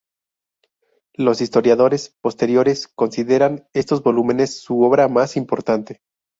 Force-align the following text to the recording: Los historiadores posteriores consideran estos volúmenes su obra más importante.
Los 1.13 1.41
historiadores 1.41 2.15
posteriores 2.23 2.87
consideran 2.87 3.67
estos 3.71 4.01
volúmenes 4.01 4.59
su 4.59 4.81
obra 4.81 5.07
más 5.07 5.37
importante. 5.37 6.01